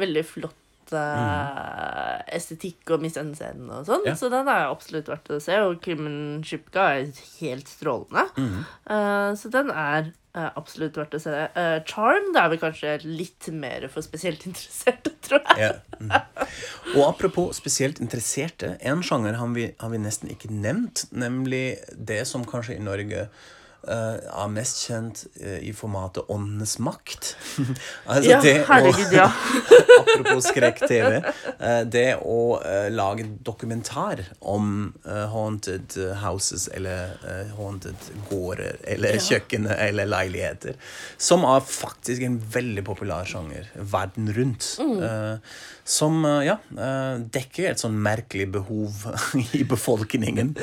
[0.05, 0.59] veldig flott
[0.93, 2.21] Mm.
[2.37, 3.31] estetikk og mise en
[3.71, 4.03] og sånn.
[4.05, 4.13] Ja.
[4.19, 5.55] Så den er absolutt verdt å se.
[5.65, 7.07] Og Krimen Shipka er
[7.39, 8.27] helt strålende.
[8.85, 11.31] Eh, så den er eh, absolutt verdt å se.
[11.53, 15.59] Uh, Charm det er vel kanskje litt mer for spesielt interesserte, tror jeg.
[15.61, 15.73] Ja.
[15.99, 16.13] Mm.
[16.95, 22.23] Og apropos spesielt interesserte, en sjanger har vi, har vi nesten ikke nevnt, nemlig det
[22.29, 23.51] som kanskje i Norge eh,
[23.91, 27.33] er mest kjent eh, i formatet Åndenes makt.
[28.07, 29.25] altså Ja, det å- herregud, ja.
[30.03, 31.17] Apropos skrekk-TV.
[31.59, 37.95] eh, Det å eh, lage dokumentar om eh, haunted houses eller eh, haunted
[38.29, 39.25] gårder eller Ja.
[39.27, 40.75] kjøkkener eller leiligheter.
[41.17, 44.75] Som er faktisk en veldig populær sjanger verden rundt.
[44.79, 45.37] eh,
[45.85, 49.03] Som eh, ja, eh, dekker et sånn merkelig behov
[49.59, 50.53] i befolkningen.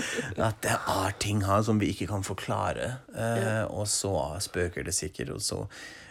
[0.41, 2.95] At det er ting her som vi ikke kan forklare.
[3.15, 5.67] eh, Og så spøker det sikkert, og så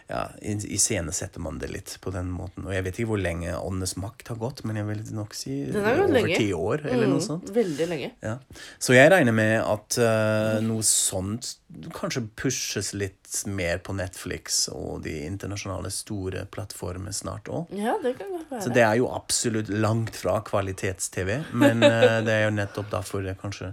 [0.10, 2.66] ja, i- iscenesetter man det litt på den måten.
[2.66, 5.58] Og jeg vet ikke hvor lenge Åndenes makt har gått, men jeg vil nok si
[5.70, 7.52] over ti år, eller noe Mm, sånt.
[7.54, 8.12] Veldig lenge.
[8.26, 8.38] Ja.
[8.82, 11.52] Så jeg regner med at uh, noe sånt
[11.94, 17.70] kanskje pushes litt mer på Netflix og de internasjonale store plattformene snart òg.
[17.78, 18.64] Ja, det kan godt være.
[18.66, 23.26] Så det er jo absolutt langt fra kvalitets-TV, men eh, det er jo nettopp derfor
[23.26, 23.72] det kanskje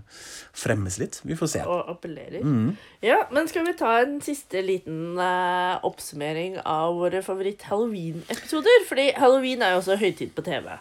[0.57, 1.21] fremmes litt.
[1.25, 1.65] Vi får se.
[1.65, 2.45] og appellerer.
[2.45, 2.77] Mm.
[3.05, 8.87] Ja, men skal vi ta en siste liten uh, oppsummering av våre favoritt-halloween-episoder?
[8.89, 10.73] Fordi halloween er jo også høytid på TV.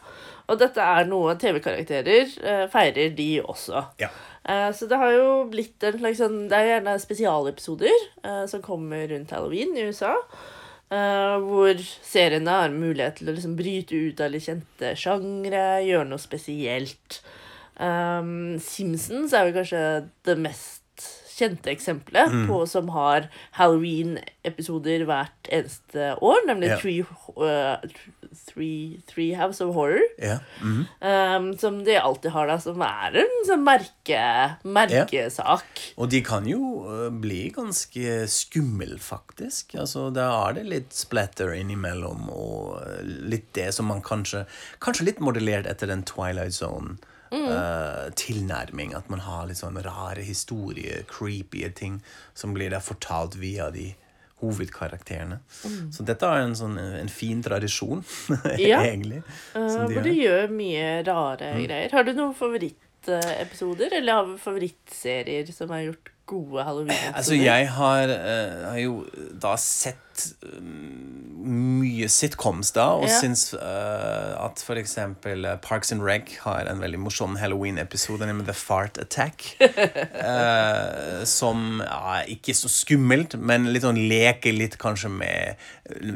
[0.51, 3.81] Og dette er noe TV-karakterer eh, feirer, de også.
[4.01, 4.10] Ja.
[4.45, 8.62] Eh, så det har jo blitt en slags sånn Det er gjerne spesialepisoder eh, som
[8.65, 10.13] kommer rundt halloween i USA.
[10.93, 16.05] eh, hvor seriene har mulighet til å liksom bryte ut av litt kjente sjangre, gjøre
[16.12, 17.21] noe spesielt.
[17.75, 19.81] Um, Simpsons er vel kanskje
[20.23, 20.85] det mest
[21.36, 26.82] kjente eksempelet på som har Halloween-episoder hvert eneste år, nemlig yeah.
[26.82, 27.04] Three,
[27.36, 30.04] uh, Three, Three House of Horror.
[30.21, 30.39] Ja.
[30.62, 30.86] mhm.
[31.02, 34.21] Um, som de alltid har, da, som er en sånn merke,
[34.63, 35.84] merkesak.
[36.00, 39.76] Og de kan jo uh, bli ganske skummel, faktisk.
[39.80, 44.45] Altså, Da er det litt splatter innimellom, og øh, litt det som man kanskje
[44.84, 46.56] Kanskje litt modellert etter den Twilight
[47.31, 48.95] Zone-tilnærming.
[48.95, 52.01] at man har litt sånn rare historier, creepy ting,
[52.33, 53.93] som blir da fortalt via de
[54.41, 55.39] hovedkarakterene.
[55.91, 58.03] Så dette er en sånn en fin tradisjon,
[58.59, 58.81] Ja.
[58.83, 59.23] egentlig.
[59.55, 61.91] Uh, hvor de gjør mye rare greier.
[61.95, 67.15] Har du noen favorittepisoder, eller har du favorittserier som har gjort gode halloween-episoder?
[67.21, 68.95] Altså, jeg har, uh, har jo
[69.39, 70.14] da sett
[70.56, 73.19] um, mye sitcoms da, og Ja.
[73.21, 78.54] syns uh, at eksempel eh, Parks and Rec har en veldig morsom Halloween-episode, med The
[78.58, 79.58] Fart Attack.
[79.62, 85.62] uh, som ja, ikke så skummelt, men litt sånn leker litt kanskje med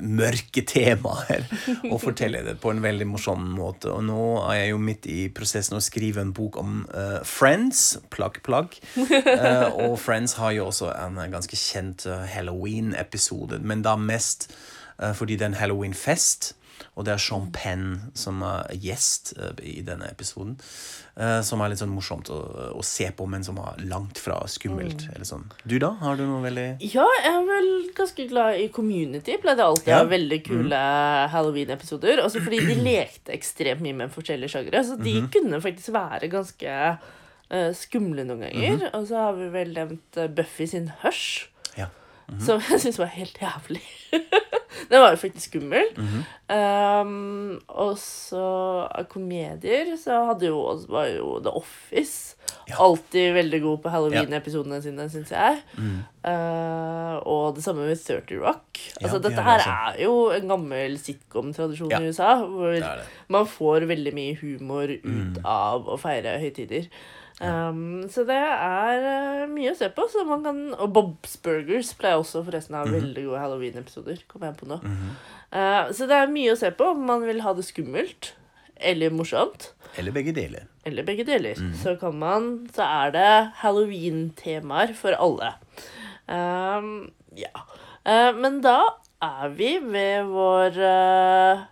[0.01, 1.45] mørke temaer.
[1.91, 3.91] Og forteller det på en veldig morsom måte.
[3.93, 7.99] Og nå er jeg jo midt i prosessen å skrive en bok om uh, Friends.
[8.09, 8.79] Plagg, plagg.
[9.85, 14.51] Og Friends har jo også en ganske kjent Halloween-episode, men da mest
[14.99, 16.53] eh, fordi det er en Halloween-fest.
[16.95, 20.57] Og det er Sean Penn som er gjest eh, i denne episoden.
[21.19, 22.37] eh, som er litt sånn morsomt å,
[22.75, 25.03] å se på, men som er langt fra skummelt.
[25.07, 25.13] Mm.
[25.15, 25.45] Eller sånn.
[25.63, 25.89] Du, da?
[25.99, 29.35] Har du noe veldig Ja, jeg er vel ganske glad i Community.
[29.43, 30.01] Pleide alltid å Ja.
[30.03, 30.79] ha veldig kule
[31.35, 32.23] Halloween-episoder.
[32.23, 34.83] Også fordi de lekte ekstremt mye med forskjellige sjangere.
[34.87, 38.89] Så de kunne faktisk være ganske uh, skumle noen ganger.
[38.95, 41.47] Og så har vi vel nevnt Buffy sin Hush.
[41.77, 41.87] Ja.
[42.37, 43.81] Som jeg syntes var helt jævlig.
[44.89, 45.89] Den var jo faktisk skummel.
[46.49, 48.41] um, og så
[48.87, 52.35] av komedier så hadde jo, var jo The Office.
[52.69, 52.77] Ja.
[52.85, 55.59] Alltid veldig god på Halloween-episodene sine, syns jeg.
[55.77, 58.81] Uh, og det samme med 30 Rock.
[59.01, 61.99] Altså, ja, dette her er jo en gammel sitcom-tradisjon Ja.
[62.01, 62.31] i USA.
[62.45, 63.07] Hvor Det det.
[63.29, 66.89] man får veldig mye humor ut av å feire høytider.
[67.39, 70.05] Um, så det er eh, mye å se på.
[70.11, 74.23] Så man kan, og Bob's Burgers pleier også forresten å ha veldig gode Halloween-episoder.
[74.31, 74.81] Kommer jeg på nå.
[75.53, 78.33] Uh, så det er mye å se på om man vil ha det skummelt
[78.79, 79.71] eller morsomt.
[79.99, 80.67] Eller begge deler.
[80.87, 81.59] Eller begge deler.
[81.75, 83.31] Så kan man Så er det
[83.63, 85.53] halloween-temaer for alle.
[86.29, 87.51] Um, ja.
[88.07, 88.77] Uh, men da
[89.19, 91.65] er vi ved vår uh,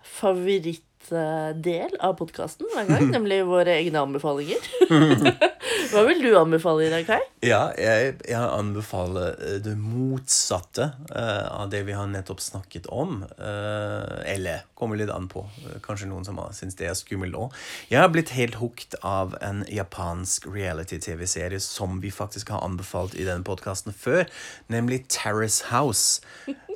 [1.08, 4.68] favorittdel av podkasten hver gang, nemlig våre egne anbefalinger.
[5.92, 7.20] Hva vil du anbefale i dag, Kai?
[7.44, 13.22] Ja, jeg, jeg anbefaler eh, det motsatte uh, av det vi har nettopp snakket om.
[13.38, 15.44] Uh, eller kommer litt an på.
[15.84, 17.56] Kanskje noen som har syns det er skummelt òg.
[17.92, 23.26] Jeg har blitt helt hooked av en japansk reality-TV-serie som vi faktisk har anbefalt i
[23.28, 24.26] denne podkasten før,
[24.72, 26.20] nemlig Terrace House.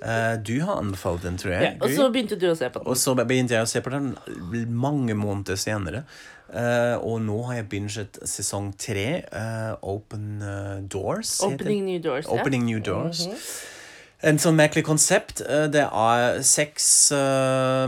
[0.02, 1.76] Uh, du har anbefalt den, tror jeg.
[1.82, 2.90] Og så begynte du å se på den.
[2.90, 4.12] Og så begynte jeg å se på den
[4.68, 6.04] mange måneder senere.
[6.52, 11.38] Uh, og nå har jeg binget sesong tre, uh, Open eh, Doors.
[11.46, 12.28] Opening New Doors.
[12.28, 13.24] Opening New Doors.
[14.22, 15.40] En sånn merkelig konsept.
[15.74, 16.84] Det er seks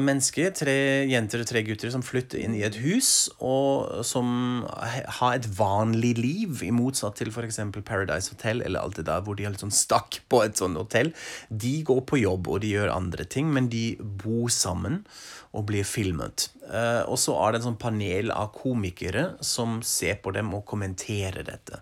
[0.03, 0.73] mennesker, tre
[1.07, 4.65] jenter og tre gutter, som flytter inn i et hus, og som
[5.21, 7.61] har et vanlig liv, i motsatt til f.eks.
[7.87, 10.81] Paradise Hotel eller alt det der, hvor de har litt sånn stakk på et sånt
[10.81, 11.13] hotell.
[11.55, 15.05] De går på jobb, og de gjør andre ting, men de bor sammen
[15.55, 16.49] og blir filmet.
[16.67, 20.67] Eh, og så er det en sånn panel av komikere som ser på dem og
[20.69, 21.81] kommenterer dette.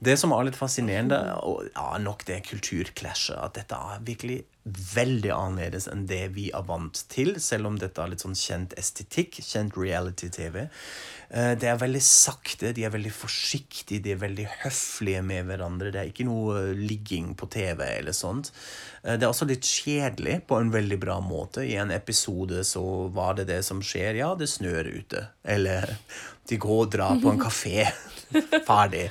[0.00, 4.38] Det som er litt fascinerende, og ja, nok det kulturklasjet, at dette er virkelig
[4.94, 8.76] veldig annerledes enn det vi er vant til, selv om dette er litt sånn kjent
[8.80, 10.62] estetikk, kjent reality-TV.
[11.30, 15.92] Eh, Det er veldig sakte, de er veldig forsiktige, de er veldig høflige med hverandre.
[15.94, 18.50] Det er ikke noe eh, ligging på TV eller sånt.
[19.04, 21.62] Eh, Det er også litt kjedelig på en veldig bra måte.
[21.66, 22.82] I en episode så
[23.14, 24.18] var det det som skjer.
[24.18, 25.28] Ja, det snør ute.
[25.44, 25.96] Eller
[26.50, 27.86] de går og drar på en kafé.
[28.66, 29.08] Ferdig.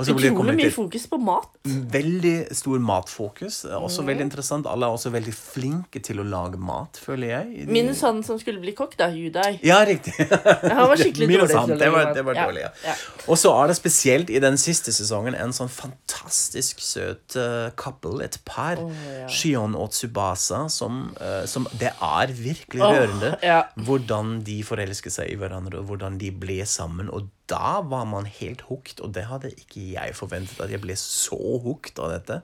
[0.00, 1.48] Utrolig mye fokus på mat.
[1.92, 3.62] veldig stor matfokus.
[3.68, 4.08] Også mm.
[4.08, 4.66] Veldig interessant.
[4.66, 7.66] Alle er også veldig flinke til å lage mat, føler jeg.
[7.66, 9.10] De- Minus han som skulle bli kokk, da.
[9.12, 9.58] Judai.
[9.62, 10.14] Ja, riktig.
[10.16, 11.58] Han var skikkelig Minus dårlig.
[11.60, 11.74] han.
[11.78, 12.46] Det var, det var ja.
[12.48, 12.72] dårlig, ja.
[12.88, 12.96] ja.
[13.28, 18.24] Og så er det spesielt i den siste sesongen en sånn fantastisk søt uh, couple,
[18.24, 18.80] et par.
[18.80, 19.28] ja.
[19.32, 23.62] Shion og Tsubasa, som, uh, som Det er virkelig rørende ja.
[23.76, 26.81] hvordan de forelsker seg i hverandre, og hvordan de ble sammen.
[27.12, 30.96] Og da var man helt hooked, og det hadde ikke jeg forventet, at jeg ble
[30.98, 32.38] så hooked av dette.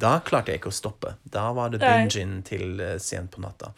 [0.00, 1.14] Da klarte jeg ikke å stoppe.
[1.24, 2.06] Da var det Nei.
[2.46, 3.72] til eh, sent på natta.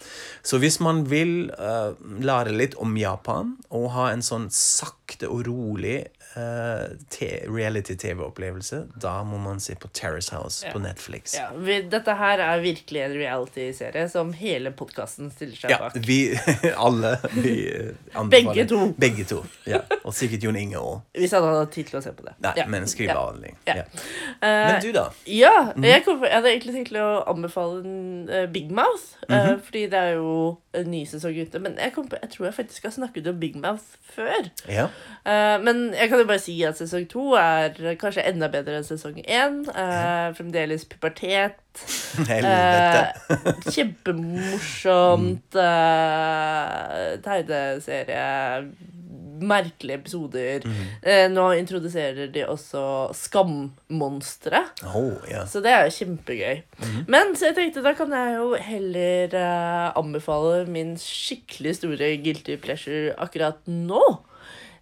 [0.47, 5.47] Så hvis man vil uh, lære litt om Japan, og ha en sånn sakte og
[5.49, 5.99] rolig
[6.37, 10.73] reality-TV-opplevelse, da må man se på Terrace House Ja.
[10.73, 11.35] på Netflix.
[11.35, 11.49] Ja,
[11.91, 15.93] dette her er virkelig en reality-serie som hele podkasten stiller seg Ja, bak.
[16.07, 16.19] vi
[16.87, 18.81] alle vi eh, Begge to.
[18.99, 19.43] Begge to.
[19.67, 19.81] Ja.
[20.05, 21.01] Og sikkert Jon Inge òg.
[21.17, 22.35] Hvis han hadde tid til å se på det.
[22.45, 22.67] Nei, Ja.
[22.67, 23.15] men skriv Ja.
[23.21, 23.57] avhandling.
[23.67, 23.75] Ja.
[23.77, 23.85] Eh,
[24.43, 25.09] Men du, da?
[25.27, 29.03] Ja, jeg, kom, jeg hadde egentlig tenkt å anbefale en, eh, Big Mouth.
[29.29, 31.59] eh, fordi det er jo en ny sesong ute.
[31.59, 33.83] Men jeg, kom på, jeg tror jeg faktisk har snakket om Big Mouth
[34.15, 34.51] før.
[34.69, 34.89] Ja.
[35.25, 38.87] Eh, men jeg kan jo bare si at sesong to er kanskje enda bedre enn
[38.87, 39.63] sesong én.
[39.71, 41.59] Uh, fremdeles pubertet.
[42.31, 43.07] Helvete.
[43.31, 48.27] Uh, kjempemorsomt Uh, tegneserie.
[49.37, 50.63] Merkelige episoder.
[51.05, 54.63] Eh, nå introduserer de også skammonstre.
[54.89, 55.45] Oh, yeah.
[55.45, 56.63] Så det er jo kjempegøy.
[57.13, 62.57] Men så jeg tenkte da kan jeg jo heller eh, anbefale min skikkelig store guilty
[62.65, 64.01] pleasure akkurat nå.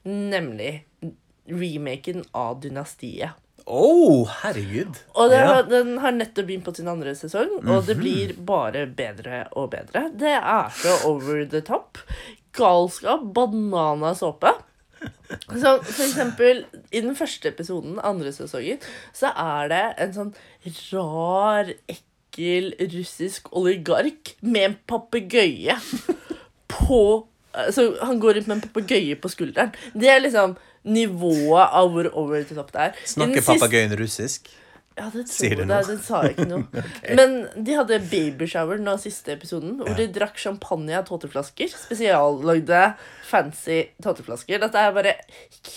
[0.06, 0.84] Nemlig
[1.50, 3.40] remaken av Dynastiet.
[3.64, 4.98] Oh, herregud.
[5.16, 5.60] Og det, ja.
[5.64, 10.10] den har nettopp begynt på sin andre sesong, og det blir bare bedre og bedre.
[10.12, 12.02] Det er så over the top.
[12.54, 13.24] Galskap.
[13.34, 14.52] Bananasåpe.
[15.48, 18.80] Så for eksempel, i den første episoden, andre sesongen,
[19.16, 20.34] så er det en sånn
[20.92, 25.76] rar, ekkel russisk oligark med en papegøye
[26.72, 27.00] på
[27.70, 29.74] Så han går rundt med en papegøye på skulderen.
[29.94, 33.00] Det er liksom nivået av hvor over the top det er.
[33.08, 34.52] Snakker siste- papegøyen russisk?
[34.94, 35.66] Ja, det tror jeg.
[35.88, 36.82] Den sa ikke noe.
[37.18, 37.32] Men
[37.66, 41.72] de hadde babyshower nå siste episoden, hvor de drakk champagne av tåteflasker.
[41.74, 42.82] Spesiallagde,
[43.26, 44.60] fancy tåteflasker.
[44.62, 45.16] Dette er bare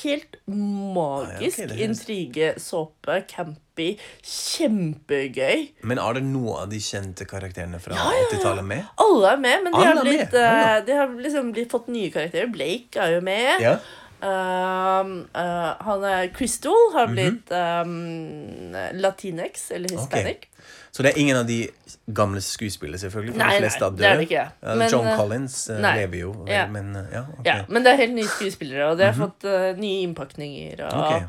[0.04, 1.64] helt magisk.
[1.64, 3.96] Ah, ja, okay, Intrige, såpe, campy.
[4.22, 5.68] Kjempegøy.
[5.90, 8.30] Men er det noe av de kjente karakterene fra Ja, ja, ja.
[8.38, 8.86] 80-tallet med?
[9.02, 10.76] Alle er med, men de Alle har, blitt, ja, ja.
[10.78, 12.50] eh, de har liksom blitt, fått nye karakterer.
[12.54, 13.64] Blake er jo med.
[13.66, 13.80] Ja.
[14.22, 17.16] Um, eh, han er Crystal har Mhm.
[17.16, 20.48] blitt um, Latinx, eller hispanic.
[20.92, 21.68] Så det er ingen av de
[22.14, 23.34] gamle skuespillere, selvfølgelig?
[23.36, 24.46] For Nei, de fleste er det er det ikke.
[24.64, 25.92] Men, John eh, Collins eh, nei.
[26.00, 26.66] lever jo, Ja.
[26.68, 27.38] men ja, ok.
[27.38, 27.46] Mhm.
[27.46, 30.82] Ja, men det er helt nye skuespillere, og de har fått uh, nye innpakninger.
[30.88, 31.22] Og, okay.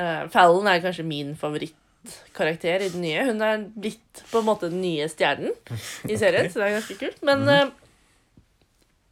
[0.00, 3.24] uh, Fallon er kanskje min favorittkarakter i den nye.
[3.28, 5.52] Hun er blitt på en måte den nye stjernen
[6.08, 7.22] i serien, så det er ganske kult.
[7.22, 7.48] Men Mhm.
[7.48, 7.70] eh,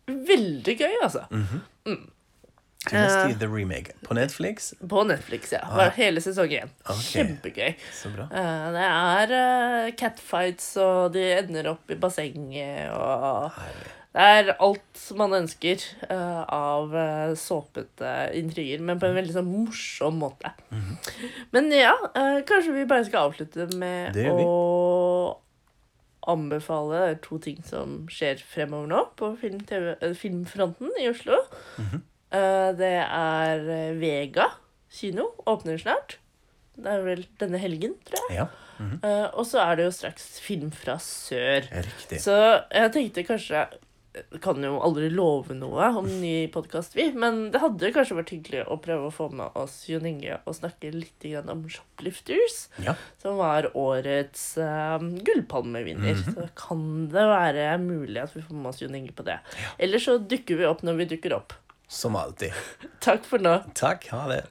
[0.08, 1.26] veldig gøy, altså.
[1.84, 1.96] Så vi
[2.86, 3.96] må uh, si The Remake.
[4.06, 4.72] På Netflix?
[4.88, 5.64] På Netflix, ja.
[5.66, 5.90] Ah.
[5.96, 6.72] hele sesong én.
[6.86, 7.04] Ok.
[7.10, 7.74] Kjempegøy.
[7.92, 8.28] Så bra.
[8.30, 13.94] Eh, det er uh, catfights, og de ender opp i bassenget, og Herlig.
[14.18, 19.50] Det er alt man ønsker uh, av uh, såpete intriger, men på en veldig sånn
[19.50, 20.54] morsom måte.
[20.72, 20.96] Mhm.
[21.54, 25.38] Men ja, eh, kanskje vi bare skal avslutte med å
[26.28, 31.38] anbefale det er to ting som skjer fremover nå på film eh, filmfronten i Oslo.
[31.78, 32.02] Mhm.
[32.02, 32.14] Eh,
[32.78, 34.50] det er eh, Vega
[34.92, 35.30] kino.
[35.48, 36.18] Åpner snart.
[36.78, 38.38] Det er vel denne helgen, tror jeg.
[38.42, 38.48] Ja,
[38.78, 39.00] mhm.
[39.02, 41.66] Eh, og så er det jo straks Film fra sør.
[41.72, 42.20] riktig.
[42.22, 42.36] Så
[42.70, 43.66] jeg tenkte kanskje
[44.18, 47.08] jeg Kan jo aldri love noe om ny podkast, vi.
[47.14, 50.56] Men det hadde kanskje vært hyggelig å prøve å få med oss Jon Inge og
[50.58, 52.56] snakke litt om Shoplifters.
[52.82, 52.96] Ja.
[53.22, 56.18] Som var årets uh, gullpalmevinner.
[56.18, 56.34] Mhm.
[56.34, 59.38] Så kan det være mulig at vi får med oss Jon Inge på det.
[59.78, 61.54] Eller så dukker vi opp når vi dukker opp.
[61.88, 62.52] Som alltid.
[63.00, 63.62] Takk for nå.
[63.74, 64.42] Takk, ha det.